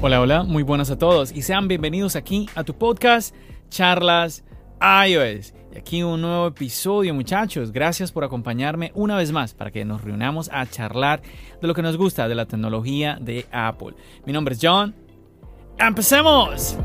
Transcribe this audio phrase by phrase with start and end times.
[0.00, 3.34] Hola, hola, muy buenas a todos y sean bienvenidos aquí a tu podcast
[3.68, 4.44] Charlas
[4.80, 5.54] iOS.
[5.74, 7.72] Y aquí un nuevo episodio, muchachos.
[7.72, 11.20] Gracias por acompañarme una vez más para que nos reunamos a charlar
[11.60, 13.96] de lo que nos gusta de la tecnología de Apple.
[14.24, 14.94] Mi nombre es John.
[15.78, 16.78] ¡Empecemos!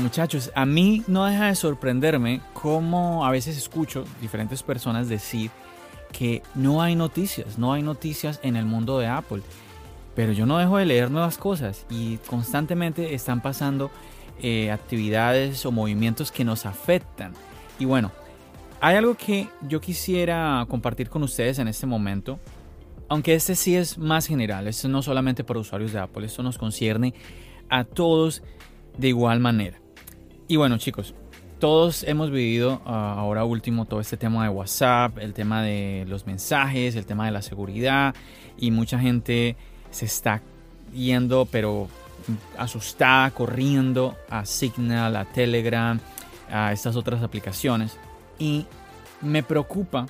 [0.00, 5.50] Muchachos, a mí no deja de sorprenderme cómo a veces escucho diferentes personas decir
[6.12, 9.42] que no hay noticias, no hay noticias en el mundo de Apple.
[10.14, 13.90] Pero yo no dejo de leer nuevas cosas y constantemente están pasando
[14.42, 17.32] eh, actividades o movimientos que nos afectan.
[17.78, 18.10] Y bueno,
[18.80, 22.40] hay algo que yo quisiera compartir con ustedes en este momento,
[23.08, 26.58] aunque este sí es más general, esto no solamente para usuarios de Apple, esto nos
[26.58, 27.14] concierne
[27.68, 28.42] a todos
[28.96, 29.80] de igual manera.
[30.50, 31.14] Y bueno chicos,
[31.60, 36.26] todos hemos vivido ah, ahora último todo este tema de WhatsApp, el tema de los
[36.26, 38.16] mensajes, el tema de la seguridad
[38.58, 39.54] y mucha gente
[39.92, 40.42] se está
[40.92, 41.86] yendo pero
[42.58, 46.00] asustada, corriendo a Signal, a Telegram,
[46.50, 47.96] a estas otras aplicaciones.
[48.40, 48.66] Y
[49.20, 50.08] me preocupa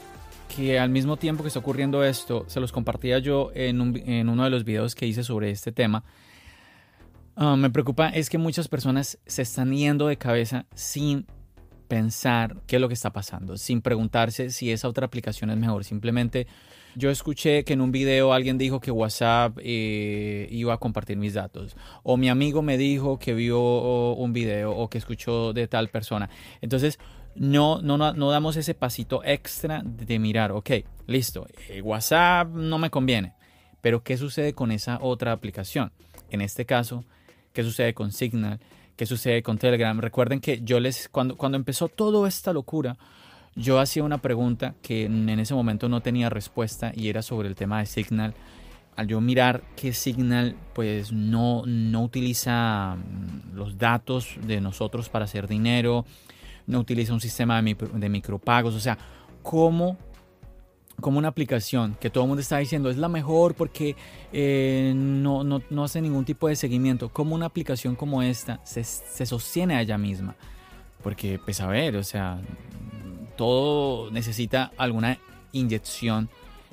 [0.56, 4.44] que al mismo tiempo que está ocurriendo esto, se los compartía yo en, en uno
[4.44, 6.02] de los videos que hice sobre este tema,
[7.36, 11.26] Ah, me preocupa es que muchas personas se están yendo de cabeza sin
[11.88, 15.84] pensar qué es lo que está pasando, sin preguntarse si esa otra aplicación es mejor.
[15.84, 16.46] Simplemente
[16.94, 21.34] yo escuché que en un video alguien dijo que WhatsApp eh, iba a compartir mis
[21.34, 21.76] datos.
[22.02, 26.30] O mi amigo me dijo que vio un video o que escuchó de tal persona.
[26.60, 26.98] Entonces,
[27.34, 30.70] no, no, no, damos ese pasito extra de mirar, ok,
[31.06, 33.34] listo, eh, WhatsApp no me conviene.
[33.80, 35.92] Pero ¿qué sucede con esa otra aplicación?
[36.30, 37.04] En este caso,
[37.53, 38.61] qué sucede con Signal,
[38.97, 39.99] qué sucede con Telegram.
[39.99, 42.97] Recuerden que yo les, cuando, cuando empezó toda esta locura,
[43.56, 47.55] yo hacía una pregunta que en ese momento no tenía respuesta y era sobre el
[47.55, 48.34] tema de Signal.
[48.97, 55.25] Al yo mirar que Signal pues no, no utiliza mm, los datos de nosotros para
[55.25, 56.05] hacer dinero,
[56.67, 58.99] no utiliza un sistema de, micropagos, o sea,
[59.43, 59.99] ¿cómo
[61.00, 63.97] como una aplicación que todo el mundo está diciendo es la mejor porque
[64.33, 68.84] eh, no, no, hace ningún tipo de seguimiento, como una aplicación como esta se,
[69.27, 70.37] sostiene a ella misma.
[71.03, 72.41] Porque, pues a ver, o sea,
[73.37, 75.19] todo necesita alguna
[75.53, 76.28] inyección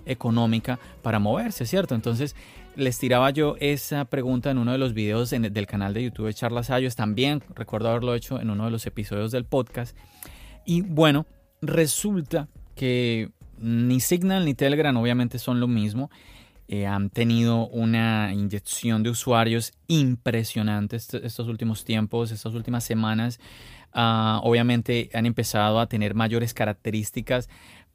[0.06, 1.96] económica para moverse, ¿cierto?
[1.96, 2.36] Entonces,
[2.76, 6.34] les tiraba yo esa pregunta en uno de los videos del canal de YouTube de
[6.34, 6.96] Charlas Ayos.
[6.96, 9.98] También recuerdo haberlo hecho en uno de los episodios del podcast.
[10.66, 11.26] Y bueno,
[11.62, 16.10] resulta que ni Signal ni Telegram obviamente son lo mismo.
[16.70, 23.40] Eh, han tenido una inyección de usuarios impresionante estos últimos tiempos, estas últimas semanas.
[23.94, 27.48] Ah, obviamente han empezado a tener mayores características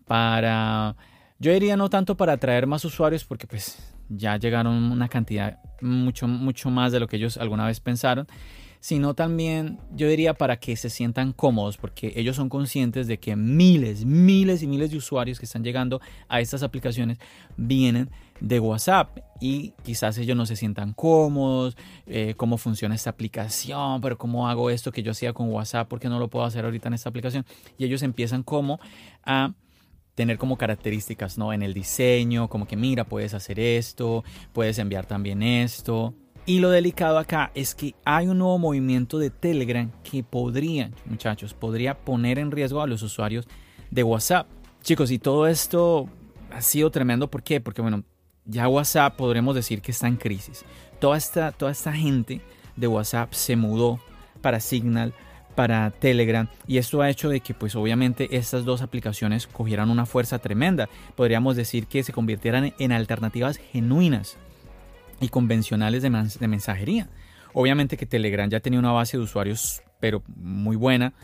[0.06, 0.96] para,
[1.38, 6.26] yo diría no tanto para atraer más usuarios, porque pues ya llegaron una cantidad mucho,
[6.26, 8.26] mucho más de lo que ellos alguna vez pensaron,
[8.82, 13.37] sino también yo diría para que se sientan cómodos, porque ellos son conscientes de que
[13.37, 17.19] miles, miles y miles de usuarios que están llegando a estas aplicaciones
[17.56, 18.10] vienen
[18.41, 21.76] de WhatsApp y quizás ellos no se sientan cómodos,
[22.06, 26.09] eh, cómo funciona esta aplicación, pero cómo hago esto que yo hacía con WhatsApp, porque
[26.09, 27.47] no lo puedo hacer ahorita en esta aplicación.
[27.78, 28.81] Y ellos empiezan como
[29.22, 29.54] a
[30.16, 31.53] tener como características, ¿no?
[31.53, 36.16] En el diseño, como que mira, puedes hacer esto, puedes enviar también esto.
[36.44, 41.54] Y lo delicado acá es que hay un nuevo movimiento de Telegram que podría, muchachos,
[41.54, 43.47] podría poner en riesgo a los usuarios
[43.92, 44.48] de WhatsApp.
[44.82, 46.08] Chicos, y todo esto
[46.50, 47.31] ha sido tremendo.
[47.31, 47.60] ¿Por qué?
[47.60, 48.02] Porque, bueno,
[48.44, 50.64] ya WhatsApp podremos decir que está en crisis.
[50.99, 52.40] Toda esta, toda esta gente
[52.75, 54.00] de WhatsApp se mudó
[54.40, 55.14] para Signal,
[55.55, 60.06] para Telegram y esto ha hecho de que pues obviamente estas dos aplicaciones cogieran una
[60.06, 60.88] fuerza tremenda.
[61.14, 64.38] Podríamos decir que se convirtieran en alternativas genuinas
[65.22, 67.08] y convencionales de, mensajería.
[67.54, 71.14] Obviamente que Telegram ya tenía una base de usuarios, pero muy buena.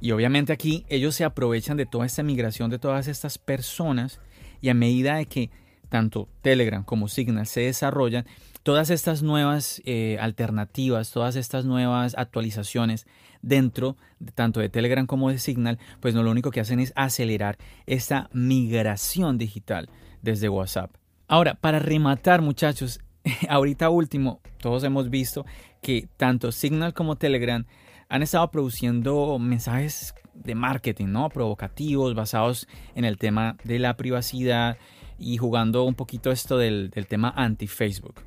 [0.00, 4.20] Y obviamente aquí ellos se aprovechan de toda esta migración de todas estas personas
[4.60, 5.50] y a medida de que
[5.88, 8.26] tanto Telegram como Signal se desarrollan,
[8.62, 13.06] todas estas nuevas eh, alternativas, todas estas nuevas actualizaciones
[13.40, 16.92] dentro de, tanto de Telegram como de Signal, pues no lo único que hacen es
[16.96, 17.56] acelerar
[17.86, 19.88] esta migración digital
[20.20, 20.90] desde WhatsApp.
[21.28, 23.00] Ahora, para rematar muchachos,
[23.48, 25.44] ahorita último, todos hemos visto
[25.82, 27.64] que tanto Signal como Telegram
[28.08, 31.28] han estado produciendo mensajes de marketing, ¿no?
[31.28, 34.76] Provocativos, basados en el tema de la privacidad
[35.18, 38.20] y jugando un poquito esto del, tema anti-Facebook.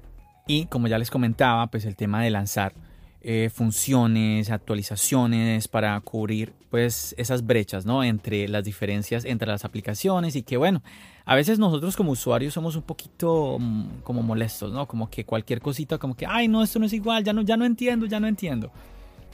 [0.47, 2.73] Y como ya les comentaba, pues el tema de lanzar
[3.21, 8.03] eh, funciones, actualizaciones para cubrir pues esas brechas, ¿no?
[8.03, 10.81] Entre las diferencias entre las aplicaciones y que bueno,
[11.29, 14.87] a veces nosotros como usuarios somos un poquito mm, como molestos, ¿no?
[14.87, 17.55] Como que cualquier cosita como que, ay, no, esto no es igual, ya no, ya
[17.55, 18.71] no entiendo, ya no entiendo.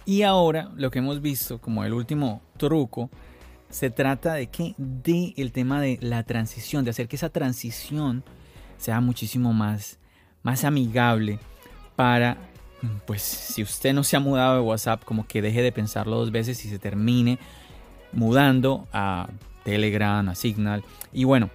[0.04, 3.10] Y ahora lo que hemos visto como el último truco
[3.70, 8.26] se trata de que de el tema de la transición, de hacer que esa transición
[8.78, 9.98] sea muchísimo más
[10.44, 11.40] más amigable
[11.96, 12.36] para
[13.06, 16.32] pues si usted no se ha mudado de WhatsApp, como que deje de pensarlo dos
[16.32, 17.40] veces y se termine
[18.12, 19.30] mudando a
[19.64, 20.84] Telegram, a Signal.
[21.14, 21.50] Y bueno,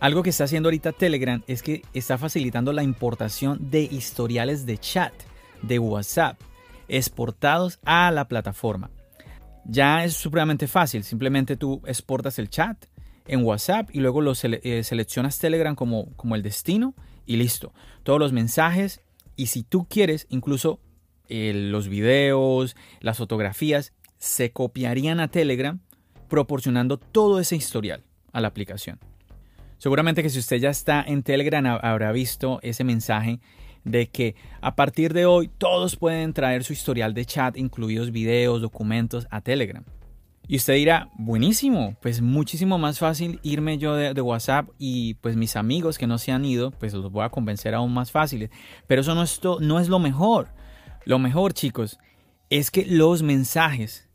[0.00, 4.78] algo que está haciendo ahorita Telegram es que está facilitando la importación de historiales de
[4.78, 5.12] chat
[5.62, 6.40] de WhatsApp
[6.88, 8.90] exportados a la plataforma.
[9.64, 12.86] Ya es supremamente fácil, simplemente tú exportas el chat
[13.26, 16.94] en WhatsApp y luego lo eh, seleccionas Telegram como, como el destino
[17.26, 17.72] y listo.
[18.02, 19.02] Todos los mensajes
[19.36, 20.80] y si tú quieres, incluso
[21.28, 25.80] eh, los videos, las fotografías, se copiarían a Telegram
[26.28, 28.02] proporcionando todo ese historial
[28.32, 28.98] a la aplicación.
[29.80, 33.40] Seguramente que si usted ya está en Telegram habrá visto ese mensaje
[33.82, 38.60] de que a partir de hoy todos pueden traer su historial de chat, incluidos videos,
[38.60, 39.82] documentos, a Telegram.
[40.46, 45.56] Y usted dirá, buenísimo, pues muchísimo más fácil irme yo de, WhatsApp y pues mis
[45.56, 48.50] amigos que no se han ido, pues los voy a convencer aún más fáciles.
[48.86, 50.48] Pero eso no es, lo mejor.
[51.06, 51.98] Lo mejor, chicos,
[52.50, 54.10] es que los mensajes,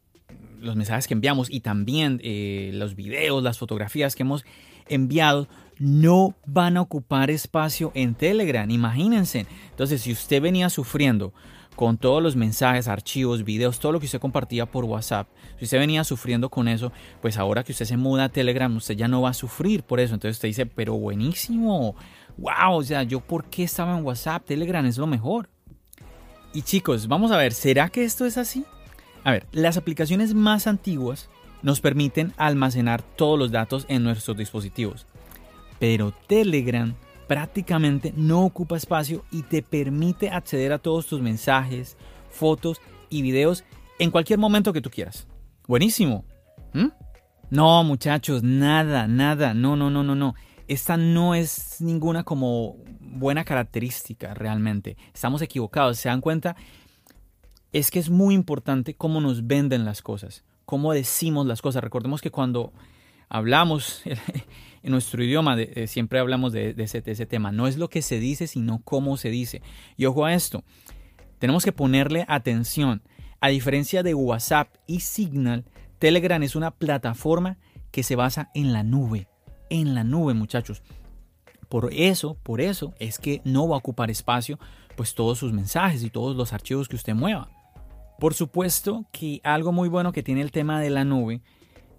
[0.59, 4.45] los mensajes que enviamos y también eh, los videos, las fotografías que hemos
[4.87, 5.47] enviado,
[5.77, 8.69] no van a ocupar espacio en Telegram.
[8.69, 9.45] Imagínense.
[9.69, 11.33] Entonces, si usted venía sufriendo
[11.75, 15.27] con todos los mensajes, archivos, videos, todo lo que usted compartía por WhatsApp,
[15.59, 16.91] si usted venía sufriendo con eso,
[17.21, 19.99] pues ahora que usted se muda a Telegram, usted ya no va a sufrir por
[19.99, 20.13] eso.
[20.13, 21.95] Entonces usted dice, pero buenísimo,
[22.37, 25.49] wow, o sea, yo por qué estaba en WhatsApp, Telegram es lo mejor.
[26.53, 28.65] Y chicos, vamos a ver, ¿será que esto es así?
[29.25, 31.29] A ver, las aplicaciones más antiguas
[31.65, 35.07] nos permiten almacenar todos los datos en nuestros dispositivos.
[35.79, 36.93] Pero Telegram
[37.27, 41.97] prácticamente no ocupa espacio y te permite acceder a todos tus mensajes,
[42.29, 42.79] fotos
[43.09, 43.63] y videos
[43.97, 45.25] en cualquier momento que tú quieras.
[45.67, 46.23] Buenísimo.
[46.73, 46.89] ¿Mm?
[47.49, 49.55] No, muchachos, nada, nada.
[49.55, 50.35] No, no, no, no, no.
[50.67, 54.97] Esta no es ninguna como buena característica realmente.
[55.15, 55.97] Estamos equivocados.
[55.97, 56.55] ¿Se dan cuenta?
[57.71, 61.83] Es que es muy importante cómo nos venden las cosas, cómo decimos las cosas.
[61.83, 62.73] Recordemos que cuando
[63.29, 64.01] hablamos
[64.83, 65.57] en nuestro idioma,
[65.87, 67.51] siempre hablamos de, ese, tema.
[67.51, 69.61] No es lo que se dice, sino cómo se dice.
[69.97, 70.63] Y ojo a esto,
[71.39, 73.01] tenemos que ponerle atención.
[73.41, 75.65] A diferencia de WhatsApp y Signal,
[75.99, 77.57] Telegram es una plataforma
[77.91, 79.27] que se basa en la nube.
[79.69, 80.81] En la nube, muchachos.
[81.69, 84.59] Por eso, por eso es que no va a ocupar espacio
[84.95, 87.49] pues todos sus mensajes y todos los archivos que usted mueva.
[88.19, 91.41] Por supuesto que algo muy bueno que tiene el tema de la nube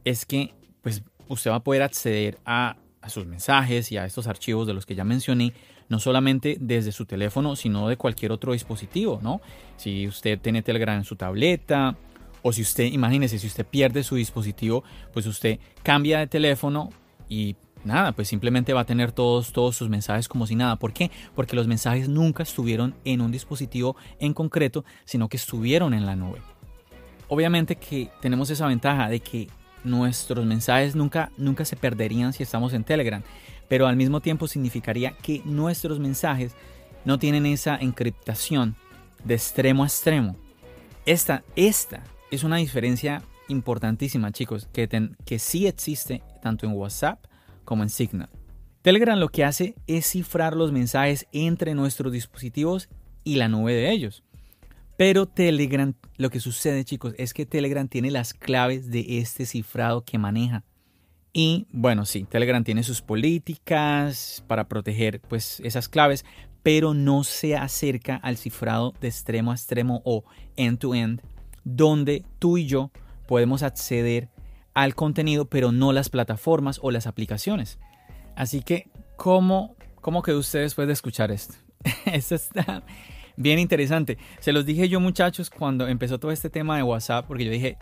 [0.05, 2.77] es que pues usted va a poder acceder a,
[3.09, 5.53] sus mensajes y a estos archivos de los que ya mencioné,
[5.89, 9.41] no solamente desde su teléfono, sino de cualquier otro dispositivo, ¿no?
[9.77, 11.97] Si usted tiene Telegram en su tableta,
[12.43, 16.91] o si usted, imagínese, si usted pierde su dispositivo, pues usted cambia de teléfono
[17.29, 17.55] y
[17.87, 20.77] nada, pues simplemente va a tener todos, todos sus mensajes como si nada.
[20.77, 21.11] ¿Por qué?
[21.35, 26.17] Porque los mensajes nunca estuvieron en un dispositivo en concreto, sino que estuvieron en la
[26.17, 26.41] nube.
[27.29, 29.49] Obviamente que tenemos esa ventaja de que
[29.85, 33.23] nuestros mensajes nunca, nunca se perderían si estamos en Telegram,
[33.69, 36.55] pero al mismo tiempo significaría que nuestros mensajes
[37.05, 38.77] no tienen esa encriptación
[39.25, 40.37] de extremo a extremo.
[41.05, 44.89] Esta, esta es una diferencia importantísima, chicos, que,
[45.25, 47.25] que sí existe tanto en WhatsApp
[47.67, 48.31] como en Signal.
[48.81, 52.89] Telegram lo que hace es cifrar los mensajes entre nuestros dispositivos
[53.25, 54.23] y la nube de ellos.
[54.97, 60.05] Pero Telegram, lo que sucede chicos, es que Telegram tiene las claves de este cifrado
[60.05, 60.65] que maneja.
[61.33, 66.25] Y bueno, sí, Telegram tiene sus políticas para proteger pues esas claves,
[66.63, 70.25] pero no se acerca al cifrado de extremo a extremo o
[70.57, 71.21] end-to-end,
[71.63, 72.91] donde tú y yo
[73.27, 74.31] podemos acceder
[74.77, 77.79] al contenido, pero no las plataformas o las aplicaciones.
[78.37, 81.55] Así que, ¿cómo, cómo quedó usted después de escuchar esto?
[82.05, 82.85] esto está
[83.39, 84.19] bien interesante.
[84.39, 87.79] Se los dije yo muchachos cuando empezó todo este tema de WhatsApp, porque yo dije,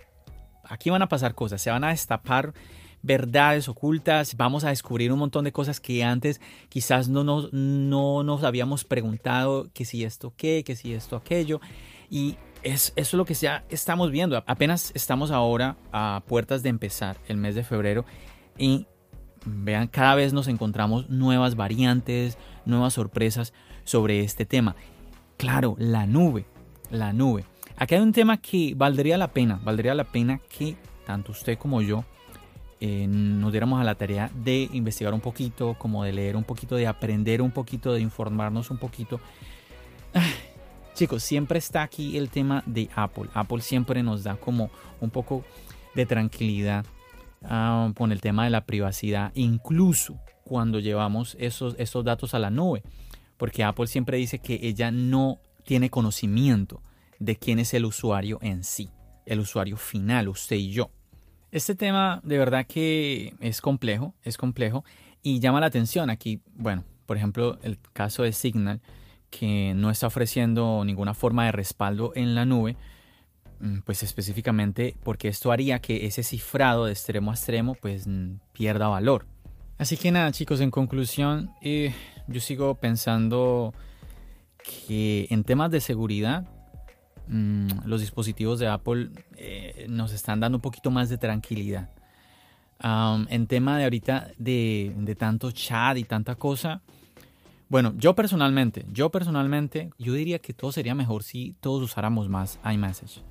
[0.62, 2.54] aquí van a pasar cosas, se van a destapar
[3.02, 8.22] verdades ocultas, vamos a descubrir un montón de cosas que antes quizás no nos, no
[8.22, 11.60] nos habíamos preguntado que si esto qué, que si esto aquello.
[12.08, 14.42] Y es, eso es lo que ya estamos viendo.
[14.47, 18.04] Apenas estamos ahora a puertas de empezar el mes de febrero
[18.59, 18.87] y
[19.44, 23.52] vean, cada vez nos encontramos nuevas variantes, nuevas sorpresas
[23.85, 24.75] sobre este tema.
[25.37, 26.47] Claro, la nube,
[26.90, 27.44] la nube.
[27.76, 31.83] Aquí hay un tema que valdría la pena, valdría la pena que tanto usted como
[31.83, 32.04] yo
[32.80, 36.76] eh, nos diéramos a la tarea de investigar un poquito, como de leer un poquito,
[36.76, 39.21] de aprender un poquito, de informarnos un poquito.
[40.94, 43.28] Chicos, siempre está aquí el tema de Apple.
[43.34, 44.70] Apple siempre nos da como
[45.00, 45.44] un poco
[45.94, 46.86] de tranquilidad
[47.42, 52.50] ah, con el tema de la privacidad, incluso cuando llevamos esos, esos datos a la
[52.50, 52.82] nube.
[53.36, 56.80] Porque Apple siempre dice que ella no tiene conocimiento
[57.18, 58.90] de quién es el usuario en sí,
[59.26, 60.90] el usuario final, usted y yo.
[61.50, 64.84] Este tema de verdad que es complejo, es complejo
[65.22, 68.80] y llama la atención aquí, bueno, por ejemplo, el caso de Signal,
[69.38, 72.76] que no está ofreciendo ninguna forma de respaldo en la nube,
[73.61, 78.37] mm, pues específicamente porque esto haría que ese cifrado de extremo a extremo pues mm,
[78.53, 79.26] pierda valor.
[79.79, 81.93] Así que nada chicos, en conclusión, eh,
[82.29, 83.75] yo sigo pensando
[84.88, 86.47] que en temas de seguridad
[87.26, 91.91] Mm, los dispositivos de Apple eh, nos están dando un poquito más de tranquilidad.
[93.31, 96.83] en tema de ahorita de, tanto chat y tanta cosa,
[97.75, 102.61] bueno, yo personalmente, yo personalmente, yo diría que todo sería mejor si todos usáramos más
[102.64, 103.25] iMessage.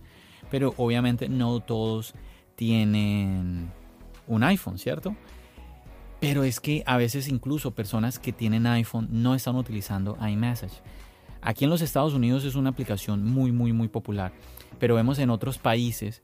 [0.52, 2.14] Pero obviamente no todos
[2.58, 3.72] tienen
[4.28, 5.16] un iPhone, ¿cierto?
[6.20, 10.82] Pero es que a veces incluso personas que tienen iPhone no están utilizando iMessage.
[11.42, 14.34] Aquí en los Estados Unidos es una aplicación muy, muy, muy popular,
[14.78, 16.22] pero vemos en otros países,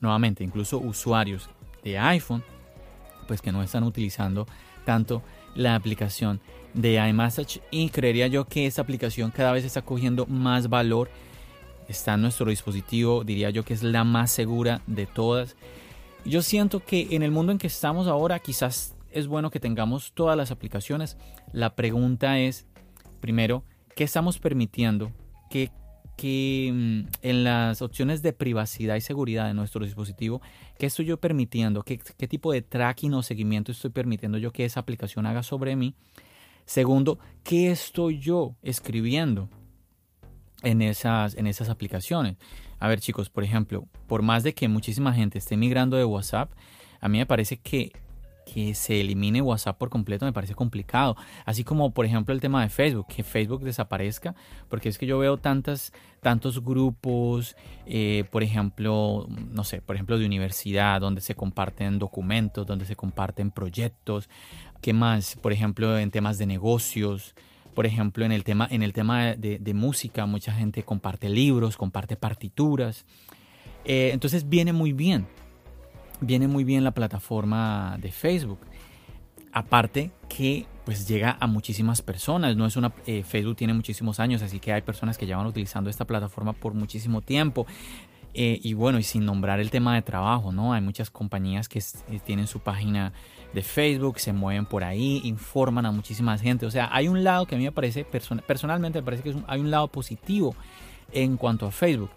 [0.00, 1.48] nuevamente, incluso usuarios
[1.84, 2.42] de iPhone,
[3.28, 4.48] pues que no están utilizando
[4.84, 5.22] tanto
[5.54, 6.40] la aplicación
[6.74, 11.10] de iMessage y creería yo que esta aplicación cada vez está cogiendo más valor.
[11.88, 15.56] Está en nuestro dispositivo, diría yo que es la más segura de todas.
[16.24, 20.12] Yo siento que en el mundo en que estamos ahora quizás es bueno que tengamos
[20.12, 21.16] todas las aplicaciones.
[21.52, 22.66] La pregunta es,
[23.20, 23.64] primero,
[23.94, 25.12] ¿Qué estamos permitiendo?
[25.50, 25.70] ¿Qué,
[26.72, 30.40] mm, en las opciones de privacidad y seguridad de nuestro dispositivo,
[30.78, 31.82] qué estoy yo permitiendo?
[31.82, 35.76] ¿Qué, ¿Qué tipo de tracking o seguimiento estoy permitiendo yo que esa aplicación haga sobre
[35.76, 35.94] mí?
[36.64, 39.48] Segundo, ¿qué estoy yo escribiendo
[40.62, 42.36] en esas, en esas aplicaciones?
[42.78, 46.50] A ver chicos, por ejemplo, por más de que muchísima gente esté migrando de WhatsApp,
[47.00, 47.92] a mí me parece que
[48.44, 51.16] que se elimine WhatsApp por completo me parece complicado.
[51.44, 54.34] Así como, por ejemplo, el tema de Facebook, que Facebook desaparezca,
[54.68, 60.18] porque es que yo veo tantas, tantos grupos, eh, por ejemplo, no sé, por ejemplo,
[60.18, 64.28] de universidad, donde se comparten documentos, donde se comparten proyectos.
[64.82, 65.36] ¿Qué más?
[65.36, 67.34] Por ejemplo, en temas de negocios.
[67.74, 72.16] Por ejemplo, en el tema, en el tema de, música, mucha gente comparte libros, comparte
[72.16, 73.06] partituras.
[73.86, 75.26] Eh, entonces viene muy bien
[76.22, 78.60] viene muy bien la plataforma de Facebook.
[79.52, 84.42] Aparte que pues llega a muchísimas personas, no es una eh, Facebook tiene muchísimos años,
[84.42, 87.66] así que hay personas que llevan utilizando esta plataforma por muchísimo tiempo.
[88.34, 90.72] Eh, y bueno, y sin nombrar el tema de trabajo, ¿no?
[90.72, 91.82] Hay muchas compañías que
[92.24, 93.12] tienen su página
[93.52, 96.66] de Facebook, se mueven por ahí, informan a muchísima gente.
[96.66, 99.60] O sea, hay un lado que a mí me parece, personalmente me parece que hay
[99.60, 100.54] un lado positivo
[101.12, 102.10] en cuanto a Facebook.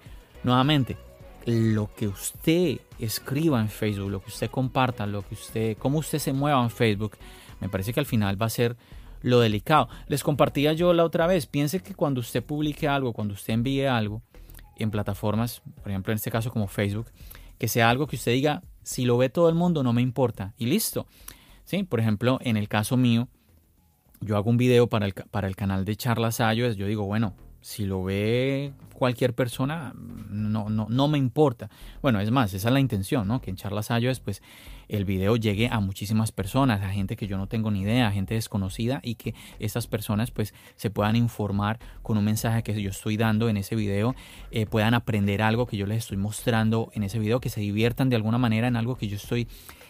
[0.43, 0.97] Nuevamente,
[1.45, 6.19] lo que usted escriba en Facebook, lo que usted comparta, lo que usted, cómo usted
[6.19, 7.17] se mueva en Facebook,
[7.59, 8.75] me parece que al final va a ser
[9.21, 9.89] lo delicado.
[10.07, 13.85] Les compartía yo la otra vez, piense que cuando usted publique algo, cuando usted envíe
[13.85, 14.21] algo
[14.77, 17.07] en plataformas, por ejemplo en este caso como Facebook,
[17.57, 20.53] que sea algo que usted diga, si lo ve todo el mundo no me importa
[20.57, 21.07] y listo.
[21.65, 21.83] ¿Sí?
[21.83, 23.27] Por ejemplo, en el caso mío,
[24.21, 27.33] yo hago un video para el, para el canal de Charlas Ayos, yo digo, bueno,
[27.65, 31.71] si lo ve cualquier persona, no, no, no me importa.
[31.99, 33.41] Bueno, es más, esa es la intención, ¿no?
[33.41, 34.43] Que en Charlas es pues
[34.87, 38.11] el video llegue a muchísimas personas, a gente que yo no tengo ni idea, a
[38.11, 42.91] gente desconocida y que esas personas pues se puedan informar con un mensaje que yo
[42.91, 44.13] estoy dando en ese video,
[44.51, 48.09] eh, puedan aprender algo que yo les estoy mostrando en ese video, que se diviertan
[48.09, 49.47] de alguna manera en algo que yo estoy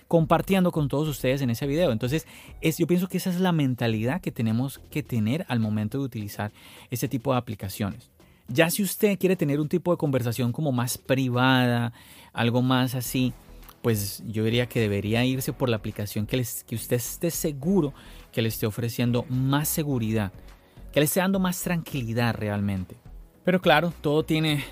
[0.08, 1.92] compartiendo con todos ustedes en ese video.
[1.92, 2.28] Entonces,
[2.62, 6.06] es, yo pienso que esa es la mentalidad que tenemos que tener al momento de
[6.06, 6.52] utilizar
[6.92, 8.12] este tipo de aplicaciones.
[8.48, 11.94] Ya si usted quiere tener un tipo de conversación como más privada,
[12.32, 13.34] algo más así,
[13.82, 17.94] pues yo diría que debería irse por la aplicación que, les, que usted esté seguro
[18.32, 20.32] que le esté ofreciendo más seguridad,
[20.92, 22.98] que le esté dando más tranquilidad realmente.
[23.44, 24.64] Pero claro, todo tiene,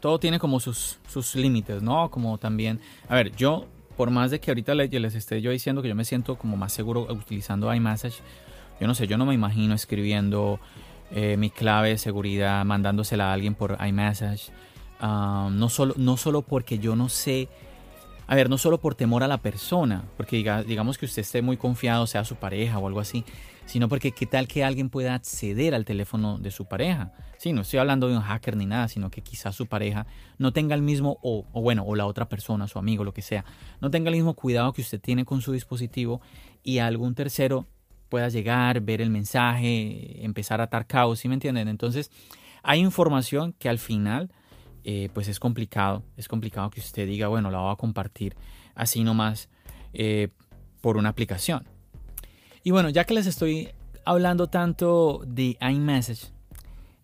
[0.00, 2.10] todo tiene como sus, sus límites, ¿no?
[2.10, 3.66] Como también, a ver, yo
[4.00, 6.72] por más de que ahorita les esté yo diciendo que yo me siento como más
[6.72, 8.22] seguro utilizando iMessage,
[8.80, 10.58] yo no sé, yo no me imagino escribiendo
[11.10, 14.52] eh, mi clave de seguridad, mandándosela a alguien por iMessage,
[15.02, 17.50] no, solo, no solo porque yo no sé,
[18.26, 21.58] a ver, no solo por temor a la persona, porque digamos que usted esté muy
[21.58, 23.22] confiado, sea su pareja o algo así,
[23.70, 27.12] sino porque qué tal que alguien pueda acceder al teléfono de su pareja.
[27.38, 30.08] Sí, no estoy hablando de un hacker ni nada, sino que quizás su pareja
[30.38, 33.44] no tenga el mismo, o, bueno, o la otra persona, su amigo, lo que sea,
[33.80, 36.20] no tenga el mismo cuidado que usted tiene con su dispositivo
[36.64, 37.68] y algún tercero
[38.08, 41.68] pueda llegar, ver el mensaje, empezar a atar caos, ¿sí me entienden?
[41.68, 42.10] Entonces,
[42.64, 44.32] hay información que al final,
[44.82, 48.34] eh, pues es complicado, es complicado que usted diga, bueno, la voy a compartir
[48.74, 49.48] así nomás
[49.92, 50.30] eh,
[50.80, 51.68] por una aplicación.
[52.62, 53.70] Y bueno, ya que les estoy
[54.04, 56.30] hablando tanto de iMessage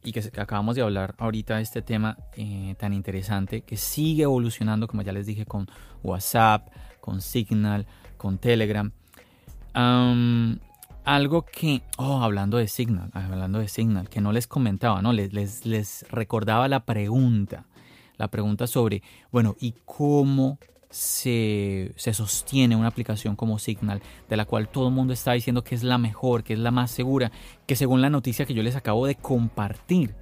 [0.03, 4.87] y que acabamos de hablar ahorita de este tema eh, tan interesante que sigue evolucionando,
[4.87, 5.67] como ya les dije, con
[6.03, 6.69] WhatsApp,
[7.01, 7.87] con Signal,
[8.17, 8.93] con Telegram.
[11.05, 15.13] algo que, oh, hablando de Signal, hablando de Signal, que no les comentaba, ¿no?
[15.13, 17.65] Les, les, les recordaba la pregunta,
[18.17, 20.59] la pregunta sobre, bueno, ¿y cómo
[20.97, 24.01] se, sostiene una aplicación como Signal,
[24.31, 26.71] de la cual todo el mundo está diciendo que es la mejor, que es la
[26.71, 27.31] más segura,
[27.67, 30.15] que según la noticia que yo les acabo de compartir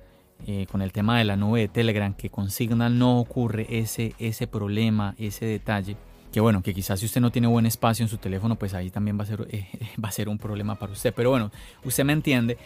[0.47, 4.15] eh, con el tema de la nube de Telegram, que con Signal no ocurre ese,
[4.19, 5.97] ese problema, ese detalle.
[6.33, 8.91] Que bueno, que quizás si usted no tiene buen espacio en su teléfono, pues ahí
[8.91, 9.69] también va a ser, eh,
[10.05, 11.15] va a ser un problema para usted.
[11.15, 11.53] Pero bueno,
[11.85, 12.59] usted me entiende.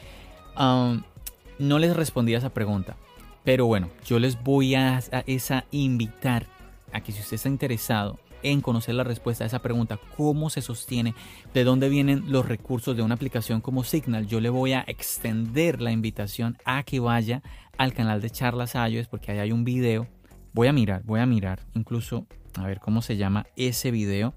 [0.57, 2.97] No les respondí a esa pregunta.
[3.45, 6.47] Pero bueno, yo les voy a, a esa invitar
[6.93, 10.63] a que si usted está interesado en conocer la respuesta a esa pregunta, cómo se
[10.63, 11.15] sostiene,
[11.55, 15.81] de dónde vienen los recursos de una aplicación como Signal, yo le voy a extender
[15.81, 17.43] la invitación a que vaya
[17.77, 20.07] al canal de Charlas iOS porque ahí hay un video.
[20.53, 22.27] Voy a mirar, voy a mirar incluso
[22.57, 24.35] a ver cómo se llama ese video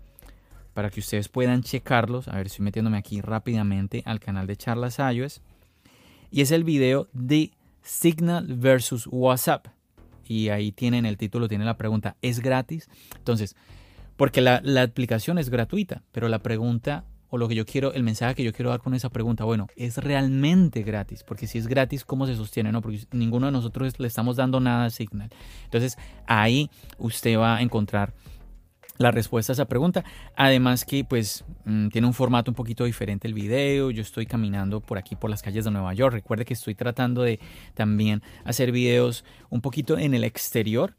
[0.74, 2.28] para que ustedes puedan checarlos.
[2.28, 5.42] A ver, estoy metiéndome aquí rápidamente al canal de Charlas iOS.
[6.30, 9.68] Y es el video de Signal versus WhatsApp
[10.32, 12.90] y ahí tienen el título, tiene la pregunta, ¿es gratis?
[13.18, 13.58] Entonces,
[14.16, 18.36] porque la, aplicación es gratuita, pero la pregunta o lo que yo quiero, el mensaje
[18.36, 21.24] que yo quiero dar con esa pregunta, bueno, ¿es realmente gratis?
[21.24, 22.72] Porque si es gratis, ¿cómo se sostiene?
[22.72, 25.30] No, porque ninguno de nosotros le estamos dando nada a Signal.
[25.66, 28.14] Entonces, ahí usted va a encontrar
[29.02, 30.04] la respuesta a esa pregunta.
[30.36, 33.92] Además que pues mm, tiene un formato un poquito diferente el video.
[33.92, 36.14] Yo estoy caminando por aquí por las calles de Nueva York.
[36.14, 37.40] Recuerde que estoy tratando de
[37.74, 40.96] también hacer videos un poquito en el exterior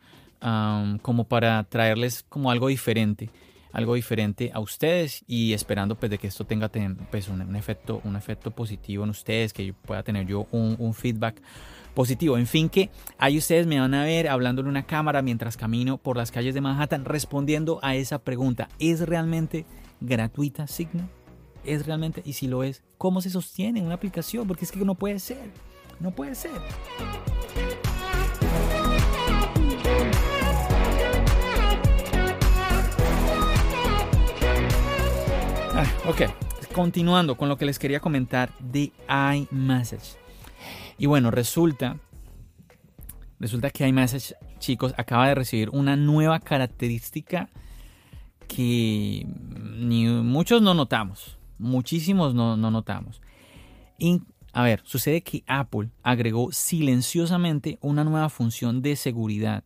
[1.03, 3.31] como para traerles como algo diferente
[3.73, 6.71] algo diferente a ustedes y esperando pues de que esto tenga
[7.11, 11.41] pues, un, efecto un efecto positivo en ustedes que pueda tener yo un, un feedback
[11.95, 12.39] positivo.
[12.39, 15.99] En fin, que ahí ustedes me van a ver hablando en una cámara mientras camino
[15.99, 18.69] por las calles de Manhattan respondiendo a esa pregunta.
[18.79, 19.67] ¿Es realmente
[20.01, 21.09] gratuita Signal?
[21.65, 22.23] ¿Es realmente?
[22.25, 24.47] Y si lo es, ¿cómo se sostiene una aplicación?
[24.47, 25.51] Porque es que no puede ser.
[26.01, 26.51] No puede ser.
[35.75, 36.23] Ah, ok,
[36.75, 40.19] continuando con lo que les quería comentar de iMessage.
[40.99, 41.99] Y bueno, resulta,
[43.41, 47.49] resulta que iMessage, chicos, acaba de recibir una nueva característica
[48.49, 49.27] que
[49.79, 53.23] ni muchos no notamos, muchísimos no, notamos.
[53.99, 54.21] Y,
[54.53, 59.65] a ver, sucede que Apple agregó silenciosamente una nueva función de seguridad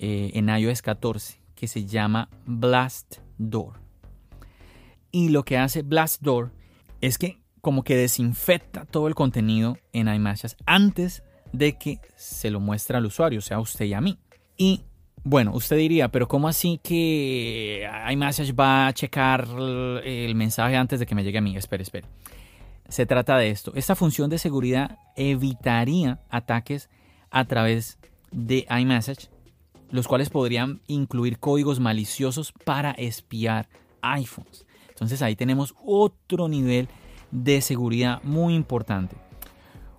[0.00, 3.79] eh, en iOS 14 que se llama Blast Door.
[5.12, 6.52] Y lo que hace Blast Door
[7.00, 12.60] es que como que desinfecta todo el contenido en iMessage antes de que se lo
[12.60, 14.18] muestre al usuario, sea, a usted y a mí.
[14.56, 14.82] Y
[15.24, 19.46] bueno, usted diría, pero ¿cómo así que iMessage va a checar
[20.04, 21.56] el mensaje antes de que me llegue a mí?
[21.56, 22.06] Espere, espere.
[22.88, 23.72] Se trata de esto.
[23.74, 26.88] Esta función de seguridad evitaría ataques
[27.30, 27.98] a través
[28.32, 29.28] de iMessage,
[29.90, 33.68] los cuales podrían incluir códigos maliciosos para espiar
[34.02, 34.66] iPhones.
[35.00, 36.88] Entonces ahí tenemos otro nivel
[37.30, 39.16] de seguridad muy importante.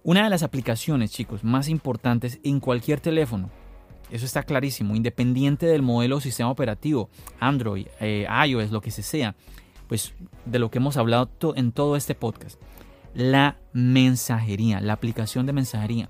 [0.04, 3.50] Una de las aplicaciones, chicos, más importantes en cualquier teléfono,
[4.12, 7.10] eso está clarísimo, independiente del modelo o sistema operativo,
[7.40, 9.36] Android, eh, iOS, lo que sea,
[9.88, 10.14] pues
[10.46, 12.62] de lo que hemos hablado en todo este podcast,
[13.16, 16.10] la mensajería, la aplicación de mensajería.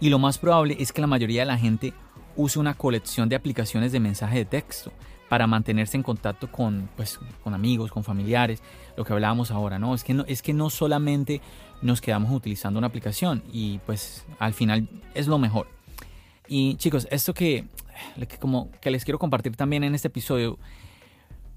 [0.00, 1.92] Y lo más probable es que la mayoría de la gente
[2.34, 4.90] use una colección de aplicaciones de mensaje de texto
[5.30, 8.64] para mantenerse en contacto con, pues, con amigos, con familiares,
[8.96, 9.94] lo que hablábamos ahora, ¿no?
[9.94, 11.40] Es que no, es que no solamente
[11.82, 15.68] nos quedamos utilizando una aplicación y pues al final es lo mejor.
[16.48, 17.66] Y chicos, esto que,
[18.40, 20.58] como que les quiero compartir también en este episodio,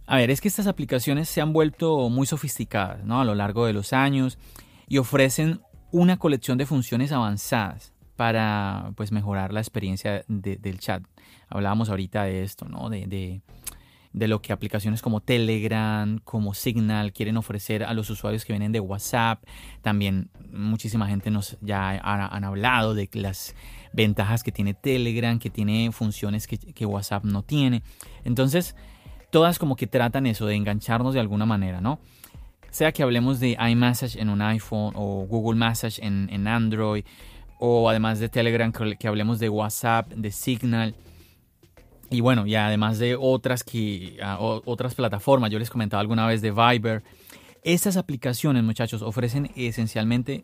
[0.06, 3.22] a ver, es que estas aplicaciones se han vuelto muy sofisticadas, ¿no?
[3.22, 4.38] A lo largo de los años
[4.88, 11.02] y ofrecen una colección de funciones avanzadas para pues mejorar la experiencia del chat.
[11.50, 12.90] Hablábamos ahorita de esto, ¿no?
[12.90, 13.42] De,
[14.14, 18.80] lo que aplicaciones como Telegram, como Signal quieren ofrecer a los usuarios que vienen de
[18.80, 19.44] WhatsApp.
[19.82, 23.56] También muchísima gente nos ya han, hablado de las
[23.92, 27.84] ventajas que tiene Telegram, que tiene funciones que, que WhatsApp no tiene.
[28.24, 28.76] Entonces,
[29.32, 32.00] todas como que tratan eso de engancharnos de alguna manera, ¿no?
[32.70, 37.04] Sea que hablemos de iMessage en un iPhone o Google Message en, en Android
[37.60, 40.96] o además de Telegram que, hablemos de WhatsApp, de Signal
[42.14, 46.42] y bueno, y además de otras, que, ah, otras plataformas, yo les comentaba alguna vez
[46.42, 47.04] de Viber.
[47.64, 50.44] Estas aplicaciones, muchachos, ofrecen esencialmente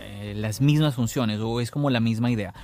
[0.00, 2.54] eh, las mismas funciones o es como la misma idea.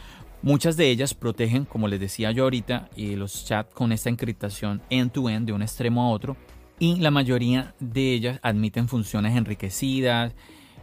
[0.42, 4.80] Muchas de ellas protegen, como les decía yo ahorita, y los chats con esta encriptación
[4.90, 6.36] end-to-end -end, de un extremo a otro.
[6.78, 10.34] Y la mayoría de ellas admiten funciones enriquecidas,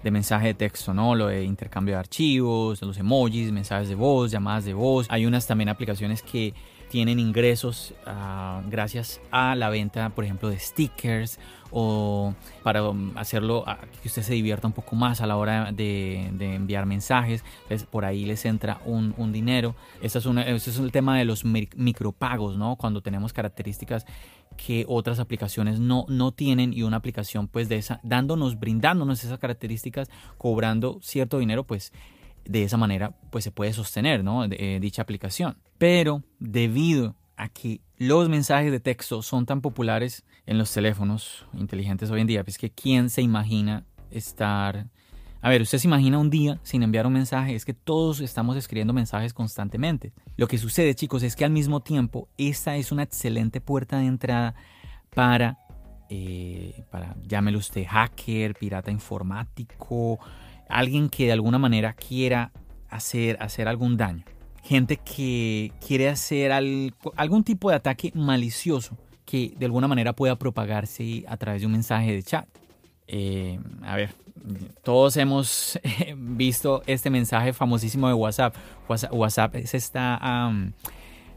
[0.04, 1.16] de mensaje de texto, ¿no?
[1.16, 5.08] Lo de intercambio de archivos, los emojis, mensajes de voz, llamadas de voz.
[5.10, 6.54] Hay unas también aplicaciones que
[6.93, 11.39] tienen ingresos ah, gracias a la venta, por ejemplo, de stickers
[11.71, 13.65] o para um, hacerlo
[13.99, 17.43] que usted se divierta un poco más a la hora de, enviar mensajes.
[17.89, 19.73] por ahí les entra un, dinero.
[20.03, 22.75] Este es, una, este es el tema de los micropagos, ¿no?
[22.75, 24.06] Cuando tenemos características
[24.56, 29.39] que otras aplicaciones no, no tienen y una aplicación pues de esa, dándonos, brindándonos esas
[29.39, 31.91] características, cobrando cierto dinero, pues
[32.45, 34.45] de esa manera pues se puede sostener ¿no?
[34.45, 35.58] Eh, dicha aplicación.
[35.77, 42.12] Pero debido a que los mensajes de texto son tan populares en los teléfonos inteligentes
[42.12, 44.88] hoy en día, pues que quién se imagina estar
[45.43, 48.56] a ver, usted se imagina un día sin enviar un mensaje, es que todos estamos
[48.56, 50.13] escribiendo mensajes constantemente.
[50.38, 54.06] Lo que sucede, chicos, es que al mismo tiempo esta es una excelente puerta de
[54.06, 54.56] entrada
[55.13, 55.60] para,
[56.10, 60.17] eh, para llámelo usted, hacker, pirata informático,
[60.69, 62.52] alguien que de alguna manera quiera
[62.89, 64.23] hacer, hacer algún daño.
[64.63, 71.26] Gente que quiere hacer algún tipo de ataque malicioso que de alguna manera pueda propagarse
[71.28, 72.47] a través de un mensaje de chat.
[73.08, 74.15] Eh, a ver,
[74.84, 75.80] todos hemos
[76.17, 78.56] visto este mensaje famosísimo de WhatsApp.
[78.88, 80.52] WhatsApp se está,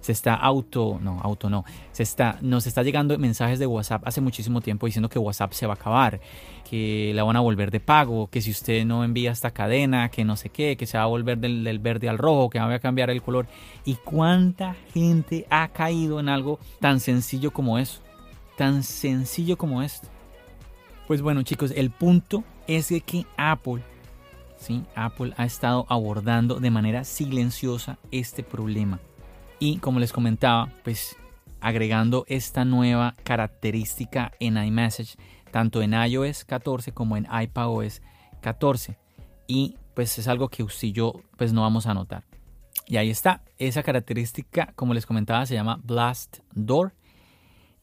[0.06, 4.20] se está auto, no, auto no, se está, nos está llegando mensajes de WhatsApp hace
[4.20, 6.20] muchísimo tiempo diciendo que WhatsApp se va a acabar,
[6.68, 10.24] que la van a volver de pago, que si usted no envía esta cadena, que
[10.24, 12.72] no sé qué, que se va a volver del, del verde al rojo, que va
[12.72, 13.48] a cambiar el color.
[13.84, 18.00] ¿Y cuánta gente ha caído en algo tan sencillo como eso?
[18.56, 20.06] Tan sencillo como esto.
[21.08, 23.82] Pues bueno chicos, el punto es que Apple,
[24.56, 24.84] ¿sí?
[24.94, 29.00] Apple ha estado abordando de manera silenciosa este problema.
[29.58, 31.16] Y como les comentaba, pues
[31.60, 35.16] agregando esta nueva característica en iMessage,
[35.50, 38.02] tanto en iOS 14 como en iPadOS
[38.40, 38.98] 14.
[39.46, 42.24] Y pues es algo que usted y yo pues no vamos a notar.
[42.86, 46.94] Y ahí está, esa característica, como les comentaba, se llama Blast Door.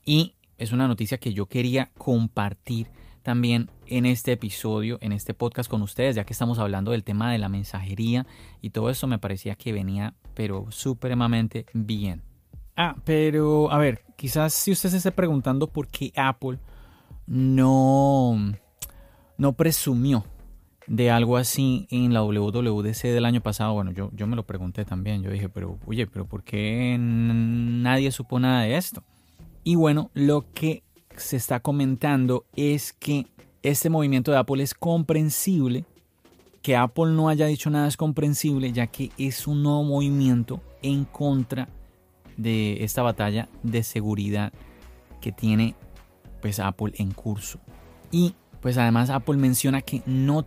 [0.05, 2.87] Y es una noticia que yo quería compartir
[3.23, 7.31] también en este episodio, en este podcast con ustedes, ya que estamos hablando del tema
[7.31, 8.27] de la mensajería
[8.61, 12.21] y todo eso me parecía que venía, pero supremamente bien.
[12.75, 16.57] Ah, pero a ver, quizás si usted se esté preguntando por qué Apple
[17.27, 18.35] no,
[19.37, 20.25] no presumió
[20.87, 24.85] de algo así en la WWDC del año pasado, bueno, yo, yo me lo pregunté
[24.85, 29.03] también, yo dije, pero oye, pero ¿por qué nadie supo nada de esto?
[29.63, 30.83] Y bueno, lo que
[31.15, 33.27] se está comentando es que
[33.61, 35.85] este movimiento de Apple es comprensible.
[36.63, 41.05] Que Apple no haya dicho nada es comprensible, ya que es un nuevo movimiento en
[41.05, 41.69] contra
[42.37, 44.51] de esta batalla de seguridad
[45.21, 45.75] que tiene
[46.41, 47.59] pues Apple en curso.
[48.11, 50.45] Y pues además Apple menciona que no,